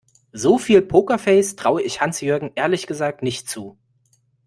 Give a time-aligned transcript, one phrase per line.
[0.33, 3.77] So viel Pokerface traue ich Hans-Jürgen ehrlich gesagt nicht zu.